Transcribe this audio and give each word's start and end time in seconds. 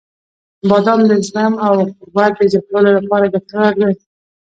•بادام 0.69 0.99
د 1.09 1.11
زغم 1.27 1.53
او 1.67 1.73
قوت 1.99 2.31
د 2.37 2.41
زیاتولو 2.51 2.89
لپاره 3.03 3.31
ګټور 3.33 3.71
دی. 3.79 3.93